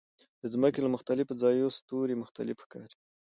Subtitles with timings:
[0.41, 2.95] د ځمکې له مختلفو ځایونو ستوري مختلف ښکاري.